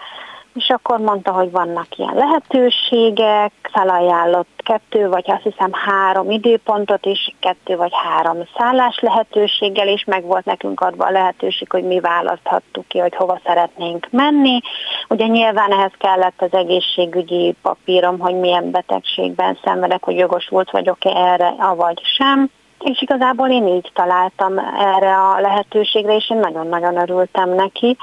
és 0.58 0.70
akkor 0.70 1.00
mondta, 1.00 1.32
hogy 1.32 1.52
vannak 1.52 1.98
ilyen 1.98 2.14
lehetőségek, 2.16 3.52
felajánlott 3.72 4.48
kettő, 4.58 5.10
vagy 5.10 5.24
azt 5.28 5.44
hiszem 5.44 5.72
három 5.74 6.30
időpontot 6.30 7.06
is, 7.06 7.36
kettő 7.40 7.76
vagy 7.76 7.92
három 7.94 8.38
szállás 8.58 9.00
lehetőséggel, 9.00 9.88
és 9.88 10.04
meg 10.04 10.24
volt 10.24 10.46
nekünk 10.46 10.80
adva 10.82 11.06
a 11.06 11.12
lehetőség, 11.12 11.72
hogy 11.72 11.84
mi 11.84 12.00
választhattuk 12.00 12.88
ki, 12.88 13.00
hogy 13.00 13.16
hova 13.16 13.40
szeretnénk 13.46 14.08
menni. 14.12 14.60
Ugye 15.08 15.26
nyilván 15.26 15.72
ehhez 15.72 15.94
kellett 15.98 16.42
az 16.42 16.54
egészségügyi 16.54 17.56
papírom, 17.62 18.20
hogy 18.20 18.36
milyen 18.36 18.72
betegségben 18.72 19.58
szenvedek, 19.64 20.04
hogy 20.04 20.18
jogosult 20.18 20.72
vagyok-e 20.72 21.10
erre, 21.10 21.54
avagy 21.58 22.02
sem. 22.18 22.50
És 22.80 23.02
igazából 23.02 23.50
én 23.50 23.68
így 23.68 23.92
találtam 23.94 24.58
erre 24.80 25.16
a 25.16 25.40
lehetőségre, 25.40 26.16
és 26.16 26.30
én 26.30 26.38
nagyon-nagyon 26.38 26.98
örültem 26.98 27.50
neki, 27.50 27.98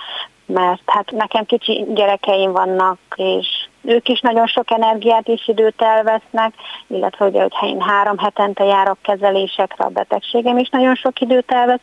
mert 0.47 0.83
hát 0.87 1.11
nekem 1.11 1.45
kicsi 1.45 1.85
gyerekeim 1.89 2.53
vannak, 2.53 2.99
és 3.17 3.47
ők 3.83 4.09
is 4.09 4.21
nagyon 4.21 4.47
sok 4.47 4.71
energiát 4.71 5.29
és 5.29 5.49
időt 5.49 5.83
elvesznek, 5.83 6.55
illetve 6.87 7.27
ugye, 7.27 7.41
hogyha 7.41 7.67
én 7.67 7.81
három 7.81 8.19
hetente 8.19 8.65
járok 8.65 8.99
kezelésekre, 9.03 9.85
a 9.85 9.89
betegségem 9.89 10.59
is 10.59 10.69
nagyon 10.69 10.95
sok 10.95 11.21
időt 11.21 11.53
elvesz, 11.53 11.81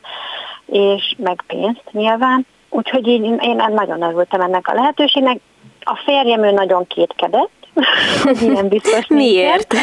és 0.65 1.15
meg 1.17 1.43
pénzt 1.47 1.83
nyilván. 1.91 2.45
Úgyhogy 2.69 3.07
így 3.07 3.23
én 3.23 3.63
nagyon 3.69 4.01
örültem 4.01 4.41
ennek 4.41 4.67
a 4.67 4.73
lehetőségnek. 4.73 5.39
A 5.83 5.95
férjem 6.05 6.43
ő 6.43 6.51
nagyon 6.51 6.87
kétkedett, 6.87 7.49
ilyen 8.41 8.67
biztos 8.67 9.07
Miért? 9.07 9.75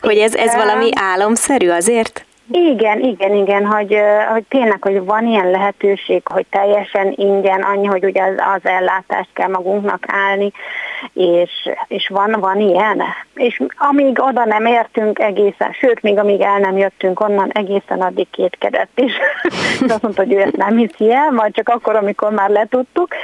Hogy 0.00 0.16
ez, 0.18 0.34
ez 0.34 0.54
valami 0.54 0.88
álomszerű 0.94 1.68
azért? 1.68 2.26
Igen, 2.50 3.00
igen, 3.00 3.34
igen, 3.34 3.66
hogy, 3.66 3.98
hogy 4.32 4.44
tényleg, 4.48 4.82
hogy 4.82 5.04
van 5.04 5.26
ilyen 5.26 5.50
lehetőség, 5.50 6.22
hogy 6.24 6.46
teljesen 6.50 7.12
ingyen, 7.16 7.62
annyi, 7.62 7.86
hogy 7.86 8.04
ugye 8.04 8.22
az, 8.22 8.34
az 8.54 8.70
ellátást 8.70 9.28
kell 9.32 9.48
magunknak 9.48 10.04
állni, 10.06 10.52
és, 11.12 11.50
és 11.88 12.08
van, 12.08 12.36
van 12.40 12.60
ilyen. 12.60 13.02
És 13.34 13.62
amíg 13.76 14.18
oda 14.20 14.44
nem 14.44 14.66
értünk 14.66 15.18
egészen, 15.18 15.72
sőt, 15.72 16.02
még 16.02 16.18
amíg 16.18 16.40
el 16.40 16.58
nem 16.58 16.76
jöttünk 16.76 17.20
onnan, 17.20 17.50
egészen 17.52 18.00
addig 18.00 18.30
kétkedett 18.30 19.00
is. 19.00 19.12
és 19.80 19.80
azt 19.88 20.02
mondta, 20.02 20.22
hogy 20.22 20.32
ő 20.32 20.40
ezt 20.40 20.56
nem 20.56 20.76
hiszi 20.76 21.12
el, 21.12 21.30
majd 21.30 21.54
csak 21.54 21.68
akkor, 21.68 21.96
amikor 21.96 22.30
már 22.30 22.50
letudtuk. 22.50 23.14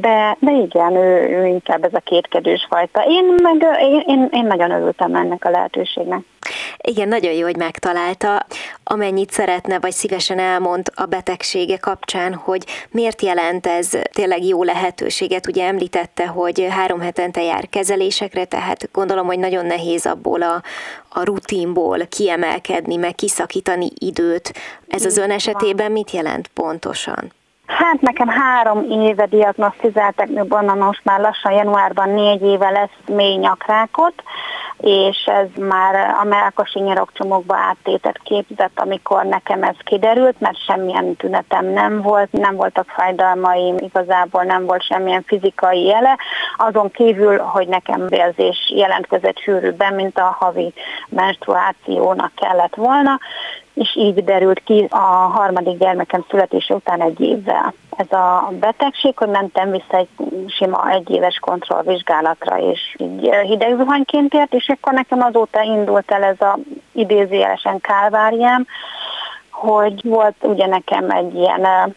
De, 0.00 0.36
de 0.40 0.52
igen, 0.52 0.96
ő, 0.96 1.28
ő 1.28 1.46
inkább 1.46 1.84
ez 1.84 1.94
a 1.94 2.00
kétkedős 2.04 2.66
fajta. 2.68 3.04
Én 3.06 3.34
meg 3.42 3.66
én, 4.06 4.28
én, 4.32 4.46
nagyon 4.46 4.70
örültem 4.70 5.14
ennek 5.14 5.44
a 5.44 5.50
lehetőségnek. 5.50 6.20
Igen, 6.78 7.08
nagyon 7.08 7.32
jó, 7.32 7.42
hogy 7.44 7.56
megtalálta. 7.56 8.46
Amennyit 8.84 9.30
szeretne, 9.30 9.78
vagy 9.78 9.92
szívesen 9.92 10.38
elmond 10.38 10.90
a 10.94 11.04
betegsége 11.04 11.76
kapcsán, 11.76 12.34
hogy 12.34 12.64
miért 12.90 13.22
jelent 13.22 13.66
ez 13.66 13.90
tényleg 14.12 14.44
jó 14.44 14.62
lehetőséget. 14.62 15.46
Ugye 15.46 15.64
említette, 15.64 16.26
hogy 16.26 16.66
három 16.70 17.00
hetente 17.00 17.42
jár 17.42 17.68
kezelésekre, 17.68 18.44
tehát 18.44 18.88
gondolom, 18.92 19.26
hogy 19.26 19.38
nagyon 19.38 19.66
nehéz 19.66 20.06
abból 20.06 20.42
a, 20.42 20.62
a 21.08 21.24
rutinból 21.24 21.98
kiemelkedni, 22.08 22.96
meg 22.96 23.14
kiszakítani 23.14 23.88
időt. 23.98 24.52
Ez 24.88 25.04
az 25.04 25.16
ön 25.16 25.30
esetében 25.30 25.92
mit 25.92 26.10
jelent 26.10 26.48
pontosan? 26.48 27.32
Hát 27.66 28.00
nekem 28.00 28.28
három 28.28 28.90
éve 28.90 29.26
diagnosztizáltak, 29.26 30.28
onnan 30.48 30.78
most 30.78 31.04
már 31.04 31.20
lassan 31.20 31.52
januárban 31.52 32.10
négy 32.10 32.42
éve 32.42 32.70
lesz 32.70 33.16
mély 33.16 33.36
nyakrákot, 33.36 34.22
és 34.80 35.24
ez 35.26 35.46
már 35.64 36.14
a 36.20 36.24
melkosi 36.24 36.80
nyirokcsomókba 36.80 37.56
áttétet 37.56 38.20
képzett, 38.22 38.80
amikor 38.80 39.24
nekem 39.24 39.62
ez 39.62 39.76
kiderült, 39.84 40.40
mert 40.40 40.64
semmilyen 40.64 41.16
tünetem 41.16 41.66
nem 41.66 42.02
volt, 42.02 42.32
nem 42.32 42.56
voltak 42.56 42.88
fájdalmaim, 42.88 43.76
igazából 43.78 44.42
nem 44.42 44.64
volt 44.66 44.82
semmilyen 44.82 45.24
fizikai 45.26 45.84
jele, 45.84 46.18
azon 46.56 46.90
kívül, 46.90 47.38
hogy 47.38 47.68
nekem 47.68 48.06
vérzés 48.06 48.72
jelentkezett 48.74 49.38
sűrűbben, 49.38 49.94
mint 49.94 50.18
a 50.18 50.36
havi 50.40 50.72
menstruációnak 51.08 52.32
kellett 52.34 52.74
volna, 52.74 53.18
és 53.74 53.96
így 53.96 54.24
derült 54.24 54.62
ki 54.64 54.86
a 54.90 54.96
harmadik 55.34 55.78
gyermekem 55.78 56.24
születése 56.30 56.74
után 56.74 57.00
egy 57.02 57.20
évvel. 57.20 57.74
Ez 57.96 58.12
a 58.12 58.52
betegség, 58.60 59.16
hogy 59.18 59.28
mentem 59.28 59.70
vissza 59.70 59.96
egy 59.96 60.08
sima 60.46 60.90
egyéves 60.90 61.38
kontrollvizsgálatra, 61.38 62.58
és 62.58 62.94
így 62.96 63.30
hidegzuhanyként 63.42 64.34
ért, 64.34 64.54
és 64.54 64.68
akkor 64.68 64.92
nekem 64.92 65.22
azóta 65.22 65.62
indult 65.62 66.10
el 66.10 66.22
ez 66.22 66.40
a 66.40 66.58
idézőjelesen 66.92 67.80
kálváriám, 67.80 68.66
hogy 69.50 70.00
volt 70.04 70.36
ugye 70.40 70.66
nekem 70.66 71.10
egy 71.10 71.34
ilyen 71.34 71.94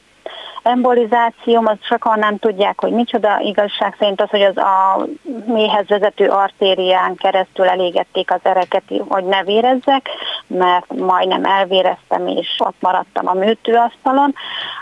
embolizációm, 0.68 1.66
az 1.66 1.78
sokan 1.82 2.20
nem 2.20 2.38
tudják, 2.38 2.82
hogy 2.82 2.92
micsoda. 2.92 3.40
Igazság 3.40 3.96
szerint 4.00 4.22
az, 4.22 4.30
hogy 4.30 4.42
az 4.42 4.58
a 4.58 5.06
méhez 5.46 5.88
vezető 5.88 6.28
artérián 6.28 7.16
keresztül 7.16 7.66
elégették 7.66 8.32
az 8.32 8.40
ereket, 8.44 8.84
hogy 9.08 9.24
ne 9.24 9.44
vérezzek, 9.44 10.10
mert 10.48 10.94
majdnem 10.94 11.46
elvéreztem, 11.46 12.28
és 12.28 12.56
ott 12.58 12.76
maradtam 12.80 13.28
a 13.28 13.34
műtőasztalon. 13.34 14.36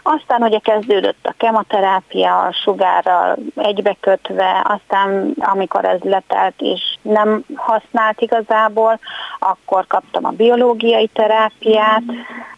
Aztán 0.03 0.41
ugye 0.41 0.59
kezdődött 0.59 1.25
a 1.25 1.33
kemoterápia, 1.37 2.39
a 2.39 2.51
sugárral 2.51 3.37
egybekötve, 3.55 4.61
aztán 4.63 5.33
amikor 5.37 5.85
ez 5.85 5.99
letelt, 6.01 6.61
és 6.61 6.81
nem 7.01 7.45
használt 7.55 8.21
igazából, 8.21 8.99
akkor 9.39 9.87
kaptam 9.87 10.25
a 10.25 10.29
biológiai 10.29 11.07
terápiát, 11.07 12.03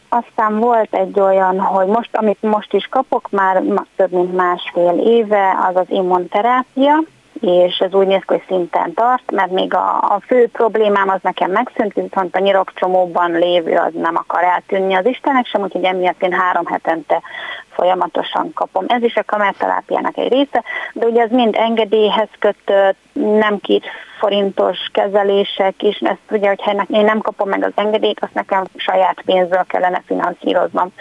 aztán 0.09 0.59
volt 0.59 0.95
egy 0.95 1.19
olyan, 1.19 1.59
hogy 1.59 1.87
most, 1.87 2.09
amit 2.11 2.41
most 2.41 2.73
is 2.73 2.85
kapok, 2.85 3.29
már 3.29 3.63
több 3.95 4.11
mint 4.11 4.35
másfél 4.35 4.99
éve, 5.05 5.57
az 5.69 5.75
az 5.75 5.89
immunterápia, 5.89 7.03
és 7.41 7.77
ez 7.77 7.93
úgy 7.93 8.07
néz 8.07 8.21
ki, 8.21 8.33
hogy 8.33 8.43
szinten 8.47 8.93
tart, 8.93 9.31
mert 9.31 9.51
még 9.51 9.73
a, 9.73 9.97
a 9.97 10.19
fő 10.25 10.47
problémám 10.47 11.09
az 11.09 11.19
nekem 11.21 11.51
megszűnt, 11.51 11.93
viszont 11.93 12.35
a 12.35 12.39
nyirokcsomóban 12.39 13.31
lévő 13.31 13.75
az 13.75 13.93
nem 13.93 14.15
akar 14.15 14.43
eltűnni 14.43 14.93
az 14.93 15.05
Istenek 15.05 15.45
sem, 15.45 15.61
úgyhogy 15.61 15.83
emiatt 15.83 16.21
én 16.21 16.31
három 16.31 16.65
hetente 16.65 17.21
folyamatosan 17.69 18.53
kapom. 18.53 18.85
Ez 18.87 19.03
is 19.03 19.15
a 19.15 19.23
kamerterápiának 19.25 20.17
egy 20.17 20.31
része, 20.31 20.63
de 20.93 21.05
ugye 21.05 21.21
ez 21.21 21.31
mind 21.31 21.55
engedélyhez 21.57 22.29
kötött, 22.39 22.97
nem 23.13 23.59
két 23.59 23.85
forintos 24.19 24.77
kezelések 24.91 25.83
is, 25.83 25.97
ezt 25.97 26.17
ugye, 26.29 26.47
hogyha 26.47 26.85
én 26.89 27.03
nem 27.03 27.19
kapom 27.19 27.49
meg 27.49 27.63
az 27.63 27.71
engedélyt, 27.75 28.19
azt 28.19 28.33
nekem 28.33 28.63
saját 28.75 29.21
pénzből 29.25 29.63
kellene 29.67 30.03
finanszíroznom. 30.05 30.93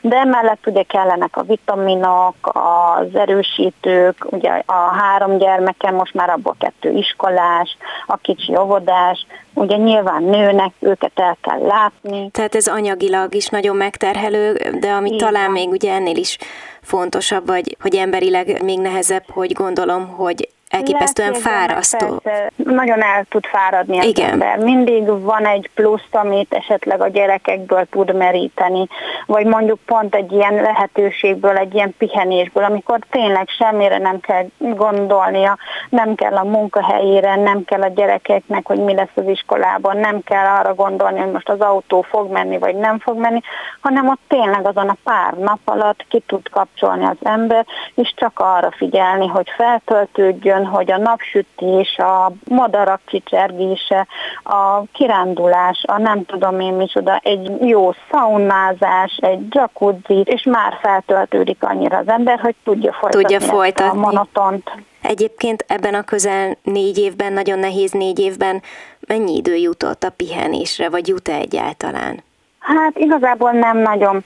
De 0.00 0.16
emellett 0.16 0.66
ugye 0.66 0.82
kellenek 0.82 1.36
a 1.36 1.42
vitaminok, 1.42 2.34
az 2.42 3.14
erősítők, 3.14 4.26
ugye 4.30 4.62
a 4.66 4.72
három 4.72 5.38
gyermekem, 5.38 5.94
most 5.94 6.14
már 6.14 6.30
abból 6.30 6.56
kettő 6.58 6.90
iskolás, 6.90 7.76
a 8.06 8.16
kicsi 8.16 8.56
óvodás, 8.56 9.26
ugye 9.54 9.76
nyilván 9.76 10.22
nőnek, 10.22 10.72
őket 10.78 11.12
el 11.14 11.36
kell 11.40 11.60
látni. 11.60 12.30
Tehát 12.30 12.54
ez 12.54 12.66
anyagilag 12.66 13.34
is 13.34 13.48
nagyon 13.48 13.76
megterhelő, 13.76 14.52
de 14.80 14.90
ami 14.90 15.08
Igen. 15.08 15.18
talán 15.18 15.50
még 15.50 15.68
ugye 15.68 15.92
ennél 15.92 16.16
is 16.16 16.38
fontosabb, 16.82 17.46
vagy 17.46 17.76
hogy 17.80 17.94
emberileg 17.94 18.62
még 18.62 18.78
nehezebb, 18.78 19.24
hogy 19.30 19.52
gondolom, 19.52 20.08
hogy 20.08 20.48
elképesztően 20.72 21.34
fárasztó. 21.34 22.16
Persze, 22.22 22.50
nagyon 22.56 23.02
el 23.02 23.24
tud 23.28 23.46
fáradni 23.46 23.98
az 23.98 24.04
Igen. 24.04 24.30
ember. 24.30 24.58
Mindig 24.58 25.22
van 25.22 25.46
egy 25.46 25.70
plusz, 25.74 26.08
amit 26.10 26.54
esetleg 26.54 27.00
a 27.00 27.08
gyerekekből 27.08 27.86
tud 27.90 28.14
meríteni, 28.14 28.86
vagy 29.26 29.46
mondjuk 29.46 29.78
pont 29.86 30.14
egy 30.14 30.32
ilyen 30.32 30.54
lehetőségből, 30.54 31.56
egy 31.56 31.74
ilyen 31.74 31.94
pihenésből, 31.98 32.64
amikor 32.64 32.98
tényleg 33.10 33.48
semmire 33.48 33.98
nem 33.98 34.20
kell 34.20 34.46
gondolnia, 34.58 35.58
nem 35.88 36.14
kell 36.14 36.36
a 36.36 36.44
munkahelyére, 36.44 37.36
nem 37.36 37.64
kell 37.64 37.82
a 37.82 37.88
gyerekeknek, 37.88 38.66
hogy 38.66 38.78
mi 38.78 38.94
lesz 38.94 39.14
az 39.14 39.26
iskolában, 39.26 39.96
nem 39.96 40.22
kell 40.24 40.46
arra 40.46 40.74
gondolni, 40.74 41.18
hogy 41.18 41.32
most 41.32 41.48
az 41.48 41.60
autó 41.60 42.02
fog 42.02 42.30
menni, 42.30 42.58
vagy 42.58 42.74
nem 42.74 42.98
fog 42.98 43.18
menni, 43.18 43.40
hanem 43.80 44.08
ott 44.08 44.20
tényleg 44.28 44.66
azon 44.66 44.88
a 44.88 44.96
pár 45.04 45.32
nap 45.32 45.58
alatt 45.64 46.04
ki 46.08 46.22
tud 46.26 46.48
kapcsolni 46.48 47.04
az 47.04 47.16
ember, 47.22 47.66
és 47.94 48.14
csak 48.16 48.40
arra 48.40 48.70
figyelni, 48.70 49.26
hogy 49.26 49.50
feltöltődjön, 49.56 50.61
van, 50.62 50.72
hogy 50.72 50.90
a 50.90 50.98
napsütés, 50.98 51.98
a 51.98 52.32
madarak 52.48 53.00
kicsergése, 53.06 54.06
a 54.42 54.82
kirándulás, 54.92 55.84
a 55.86 55.98
nem 55.98 56.24
tudom 56.24 56.60
én 56.60 56.72
micsoda, 56.72 57.20
egy 57.22 57.50
jó 57.60 57.92
szaunázás, 58.10 59.18
egy 59.20 59.46
jacuzzi, 59.50 60.22
és 60.24 60.42
már 60.42 60.78
feltöltődik 60.82 61.62
annyira 61.62 61.96
az 61.96 62.08
ember, 62.08 62.38
hogy 62.38 62.54
tudja 62.64 62.92
folytatni, 62.92 63.22
tudja 63.22 63.40
folytatni. 63.40 63.98
a 63.98 64.00
monotont. 64.00 64.70
Egyébként 65.02 65.64
ebben 65.68 65.94
a 65.94 66.02
közel 66.02 66.56
négy 66.62 66.98
évben, 66.98 67.32
nagyon 67.32 67.58
nehéz 67.58 67.90
négy 67.90 68.18
évben 68.18 68.62
mennyi 69.00 69.36
idő 69.36 69.54
jutott 69.54 70.02
a 70.02 70.10
pihenésre, 70.10 70.88
vagy 70.88 71.08
jut-e 71.08 71.34
egyáltalán? 71.34 72.22
Hát 72.62 72.98
igazából 72.98 73.50
nem 73.50 73.78
nagyon, 73.78 74.24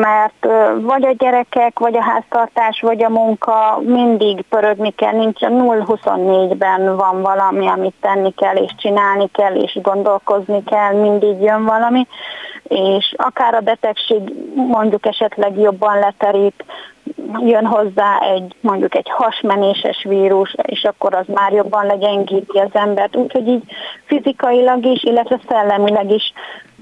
mert 0.00 0.46
vagy 0.80 1.04
a 1.04 1.12
gyerekek, 1.18 1.78
vagy 1.78 1.96
a 1.96 2.02
háztartás, 2.02 2.80
vagy 2.80 3.04
a 3.04 3.08
munka 3.08 3.80
mindig 3.82 4.42
pörögni 4.48 4.90
kell, 4.90 5.12
nincs 5.12 5.42
a 5.42 5.48
0-24-ben 5.48 6.96
van 6.96 7.22
valami, 7.22 7.66
amit 7.66 7.94
tenni 8.00 8.30
kell, 8.34 8.56
és 8.56 8.74
csinálni 8.76 9.28
kell, 9.32 9.54
és 9.54 9.78
gondolkozni 9.82 10.64
kell, 10.64 11.00
mindig 11.00 11.40
jön 11.40 11.64
valami, 11.64 12.06
és 12.62 13.14
akár 13.16 13.54
a 13.54 13.60
betegség 13.60 14.20
mondjuk 14.54 15.06
esetleg 15.06 15.58
jobban 15.58 15.98
leterít, 15.98 16.64
jön 17.38 17.66
hozzá 17.66 18.18
egy 18.34 18.54
mondjuk 18.60 18.94
egy 18.94 19.10
hasmenéses 19.10 20.04
vírus, 20.08 20.54
és 20.62 20.84
akkor 20.84 21.14
az 21.14 21.26
már 21.26 21.52
jobban 21.52 21.86
legyengíti 21.86 22.58
az 22.58 22.70
embert. 22.72 23.16
Úgyhogy 23.16 23.48
így 23.48 23.62
fizikailag 24.04 24.84
is, 24.84 25.02
illetve 25.02 25.38
szellemileg 25.48 26.10
is 26.10 26.32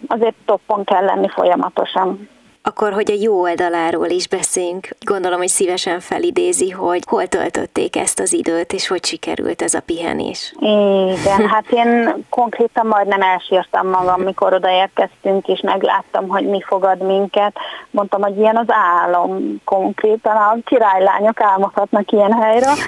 azért 0.07 0.35
toppon 0.45 0.85
kell 0.85 1.05
lenni 1.05 1.29
folyamatosan. 1.29 2.29
Akkor, 2.69 2.93
hogy 2.93 3.11
a 3.11 3.21
jó 3.21 3.41
oldaláról 3.41 4.07
is 4.07 4.29
beszéljünk, 4.29 4.89
gondolom, 5.01 5.39
hogy 5.39 5.49
szívesen 5.49 6.01
felidézi, 6.01 6.71
hogy 6.71 7.03
hol 7.07 7.27
töltötték 7.27 7.97
ezt 7.97 8.21
az 8.21 8.33
időt, 8.33 8.73
és 8.73 8.89
hogy 8.89 9.05
sikerült 9.05 9.63
ez 9.63 9.75
a 9.75 9.81
pihenés. 9.81 10.55
Igen, 10.61 11.49
hát 11.49 11.65
én 11.71 12.15
konkrétan 12.31 12.87
majdnem 12.87 13.21
elsírtam 13.21 13.89
magam, 13.89 14.21
mikor 14.21 14.53
odaérkeztünk, 14.53 15.49
és 15.49 15.61
megláttam, 15.61 16.29
hogy 16.29 16.47
mi 16.47 16.63
fogad 16.67 17.03
minket. 17.03 17.57
Mondtam, 17.91 18.23
hogy 18.23 18.39
ilyen 18.39 18.57
az 18.57 18.69
álom 18.69 19.61
konkrétan, 19.65 20.37
a 20.37 20.57
királylányok 20.65 21.41
álmodhatnak 21.41 22.13
ilyen 22.13 22.33
helyre. 22.33 22.73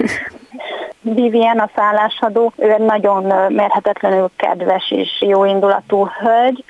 Vivien, 1.01 1.59
a 1.59 1.69
szállásadó, 1.75 2.53
ő 2.55 2.75
nagyon 2.77 3.51
mérhetetlenül 3.53 4.29
kedves 4.35 4.91
és 4.91 5.09
jó 5.19 5.45
indulatú 5.45 6.07
hölgy, 6.19 6.63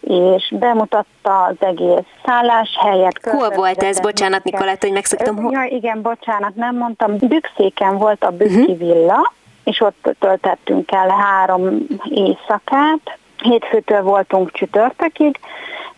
és 0.00 0.52
bemutatta 0.58 1.42
az 1.42 1.54
egész 1.58 2.06
szálláshelyet. 2.24 3.20
Hol 3.22 3.50
volt 3.50 3.82
ez? 3.82 4.00
Bocsánat, 4.00 4.44
Nikolát, 4.44 4.82
hogy 4.82 4.92
megszoktam. 4.92 5.36
Hol? 5.36 5.52
Ja, 5.52 5.76
igen, 5.76 6.02
bocsánat, 6.02 6.54
nem 6.54 6.76
mondtam. 6.76 7.16
Bükszéken 7.18 7.98
volt 7.98 8.24
a 8.24 8.30
Bükki 8.30 8.60
uh-huh. 8.60 8.78
villa, 8.78 9.32
és 9.64 9.80
ott 9.80 10.16
töltettünk 10.18 10.92
el 10.92 11.08
három 11.08 11.86
éjszakát. 12.10 13.18
Hétfőtől 13.42 14.02
voltunk 14.02 14.52
csütörtökig, 14.52 15.38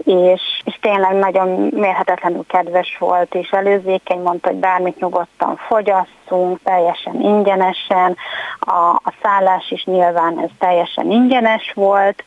és, 0.05 0.43
és 0.65 0.79
tényleg 0.81 1.15
nagyon 1.15 1.49
mérhetetlenül 1.75 2.45
kedves 2.49 2.97
volt, 2.99 3.35
és 3.35 3.51
előzékeny, 3.51 4.21
mondta, 4.21 4.49
hogy 4.49 4.59
bármit 4.59 5.01
nyugodtan 5.01 5.57
fogyasszunk, 5.57 6.61
teljesen 6.63 7.21
ingyenesen, 7.21 8.17
a, 8.61 9.01
a 9.05 9.13
szállás 9.23 9.71
is 9.71 9.85
nyilván 9.85 10.39
ez 10.41 10.51
teljesen 10.59 11.11
ingyenes 11.11 11.73
volt, 11.75 12.25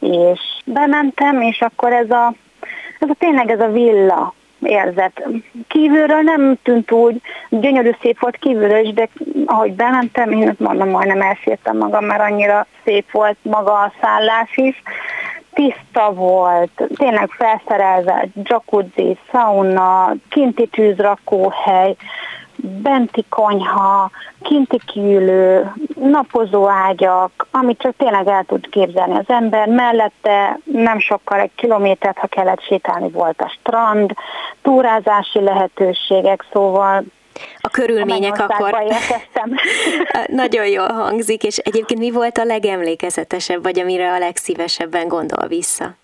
és 0.00 0.40
bementem, 0.64 1.40
és 1.40 1.60
akkor 1.60 1.92
ez 1.92 2.10
a, 2.10 2.32
ez 2.98 3.08
a 3.08 3.14
tényleg 3.18 3.50
ez 3.50 3.60
a 3.60 3.70
villa 3.70 4.34
érzet. 4.62 5.28
Kívülről 5.68 6.20
nem 6.20 6.58
tűnt 6.62 6.90
úgy, 6.92 7.20
gyönyörű 7.48 7.90
szép 8.00 8.20
volt 8.20 8.36
kívülről 8.36 8.84
is, 8.84 8.92
de 8.92 9.08
ahogy 9.46 9.72
bementem, 9.72 10.32
én 10.32 10.54
mondom, 10.58 10.88
majdnem 10.88 11.20
elsírtam 11.20 11.76
magam, 11.76 12.04
mert 12.04 12.20
annyira 12.20 12.66
szép 12.84 13.10
volt 13.10 13.36
maga 13.42 13.72
a 13.72 13.92
szállás 14.00 14.56
is. 14.56 14.82
Tiszta 15.56 16.12
volt, 16.12 16.70
tényleg 16.96 17.28
felszerelve, 17.30 18.28
jacuzzi, 18.42 19.18
sauna, 19.30 20.14
kinti 20.28 20.66
tűzrakóhely, 20.66 21.96
benti 22.56 23.24
konyha, 23.28 24.10
kinti 24.42 24.80
kiülő, 24.86 25.72
napozó 26.00 26.68
ágyak, 26.68 27.46
amit 27.50 27.78
csak 27.78 27.96
tényleg 27.96 28.26
el 28.26 28.44
tud 28.44 28.68
képzelni 28.68 29.14
az 29.14 29.28
ember. 29.28 29.68
Mellette 29.68 30.58
nem 30.64 30.98
sokkal 30.98 31.40
egy 31.40 31.54
kilométert, 31.54 32.18
ha 32.18 32.26
kellett 32.26 32.62
sétálni, 32.62 33.10
volt 33.10 33.40
a 33.40 33.48
strand, 33.60 34.12
túrázási 34.62 35.40
lehetőségek, 35.40 36.44
szóval 36.52 37.04
a 37.60 37.68
körülmények 37.68 38.38
akkor 38.38 38.76
nagyon 40.26 40.66
jól 40.66 40.92
hangzik, 40.92 41.42
és 41.42 41.56
egyébként 41.56 42.00
mi 42.00 42.10
volt 42.10 42.38
a 42.38 42.44
legemlékezetesebb, 42.44 43.62
vagy 43.62 43.80
amire 43.80 44.12
a 44.12 44.18
legszívesebben 44.18 45.08
gondol 45.08 45.48
vissza? 45.48 45.94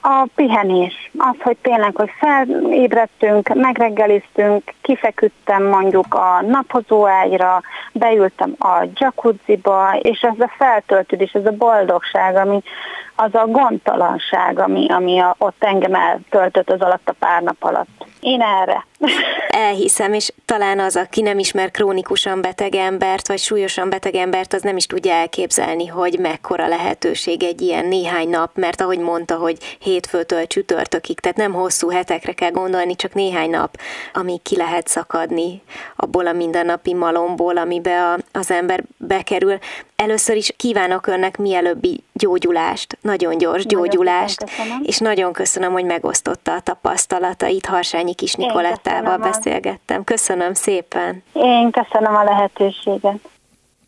A 0.00 0.26
pihenés. 0.34 1.10
Az, 1.18 1.36
hogy 1.40 1.56
tényleg, 1.62 1.96
hogy 1.96 2.10
felébredtünk, 2.18 3.54
megreggeliztünk, 3.54 4.72
kifeküdtem 4.82 5.64
mondjuk 5.64 6.14
a 6.14 6.42
napozó 6.46 7.06
ágyra, 7.06 7.62
beültem 7.92 8.54
a 8.58 8.86
jacuzziba, 8.94 9.98
és 10.02 10.20
ez 10.20 10.38
a 10.38 10.52
feltöltődés, 10.58 11.32
ez 11.32 11.46
a 11.46 11.50
boldogság, 11.50 12.36
ami 12.36 12.62
az 13.16 13.34
a 13.34 13.46
gondtalanság, 13.46 14.58
ami, 14.58 14.86
ami 14.88 15.18
a, 15.18 15.34
ott 15.38 15.64
engem 15.64 15.94
eltöltött 15.94 16.70
az 16.70 16.80
alatt 16.80 17.08
a 17.08 17.14
pár 17.18 17.42
nap 17.42 17.56
alatt. 17.64 18.06
Én 18.20 18.40
erre. 18.40 18.86
Elhiszem, 19.48 20.12
és 20.12 20.32
talán 20.44 20.78
az, 20.78 20.96
aki 20.96 21.20
nem 21.20 21.38
ismer 21.38 21.70
krónikusan 21.70 22.40
beteg 22.40 22.74
embert, 22.74 23.28
vagy 23.28 23.38
súlyosan 23.38 23.90
beteg 23.90 24.14
embert, 24.14 24.52
az 24.52 24.62
nem 24.62 24.76
is 24.76 24.86
tudja 24.86 25.12
elképzelni, 25.12 25.86
hogy 25.86 26.18
mekkora 26.18 26.68
lehetőség 26.68 27.42
egy 27.42 27.60
ilyen 27.60 27.86
néhány 27.86 28.28
nap, 28.28 28.50
mert 28.54 28.80
ahogy 28.80 28.98
mondta, 28.98 29.36
hogy 29.36 29.76
hétfőtől 29.78 30.46
csütörtökig, 30.46 31.20
tehát 31.20 31.36
nem 31.36 31.52
hosszú 31.52 31.90
hetekre 31.90 32.32
kell 32.32 32.50
gondolni, 32.50 32.96
csak 32.96 33.14
néhány 33.14 33.50
nap, 33.50 33.76
amíg 34.12 34.42
ki 34.42 34.56
lehet 34.56 34.88
szakadni 34.88 35.62
abból 35.96 36.26
a 36.26 36.32
mindennapi 36.32 36.94
malomból, 36.94 37.56
amibe 37.56 38.02
a, 38.02 38.18
az 38.32 38.50
ember 38.50 38.82
bekerül. 38.96 39.58
Először 39.96 40.36
is 40.36 40.52
kívánok 40.56 41.06
önnek 41.06 41.36
mielőbbi 41.36 42.02
gyógyulást, 42.12 42.98
nagyon 43.04 43.38
gyors 43.38 43.66
gyógyulást, 43.66 44.44
nagyon 44.56 44.80
és 44.82 44.98
nagyon 44.98 45.32
köszönöm, 45.32 45.72
hogy 45.72 45.84
megosztotta 45.84 46.52
a 46.52 46.60
tapasztalatait. 46.60 47.66
Harsányi 47.66 48.14
Kis 48.14 48.34
Nikolettával 48.34 49.18
beszélgettem. 49.18 50.04
Köszönöm 50.04 50.54
szépen. 50.54 51.22
Én 51.32 51.70
köszönöm 51.70 52.14
a 52.14 52.24
lehetőséget. 52.24 53.18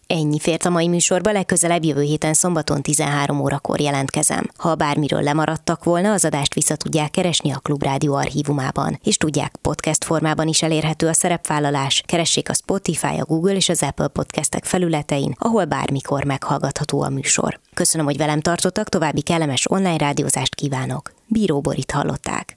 Ennyi 0.07 0.38
fért 0.38 0.64
a 0.64 0.71
mai 0.71 0.88
műsorba, 0.88 1.33
legközelebb 1.33 1.85
jövő 1.85 2.03
héten 2.03 2.35
szombaton 2.35 2.83
13 2.83 3.40
órakor 3.40 3.81
jelentkezem. 3.81 4.51
Ha 4.57 4.75
bármiről 4.75 5.23
lemaradtak 5.23 5.85
volna, 5.85 6.12
az 6.12 6.25
adást 6.25 6.55
vissza 6.55 6.77
tudják 6.77 7.11
keresni 7.11 7.53
a 7.53 7.59
Klubrádió 7.59 8.14
archívumában, 8.14 8.99
és 9.03 9.16
tudják, 9.16 9.57
podcast 9.62 10.05
formában 10.05 10.49
is 10.49 10.62
elérhető 10.62 11.07
a 11.07 11.12
szerepvállalás. 11.12 12.03
Keressék 12.07 12.49
a 12.49 12.55
Spotify, 12.55 13.19
a 13.19 13.25
Google 13.25 13.55
és 13.55 13.69
az 13.69 13.83
Apple 13.83 14.09
podcastek 14.09 14.64
felületein, 14.64 15.35
ahol 15.38 15.64
bármikor 15.64 16.25
meghallgatható 16.25 17.03
a 17.03 17.09
műsor. 17.09 17.61
Köszönöm, 17.75 18.07
hogy 18.07 18.16
velem 18.16 18.40
tartottak, 18.40 18.88
további 18.88 19.21
kellemes 19.21 19.71
online 19.71 19.97
rádiózást 19.97 20.55
kívánok. 20.55 21.12
Bíró 21.27 21.61
Borit 21.61 21.90
hallották. 21.90 22.57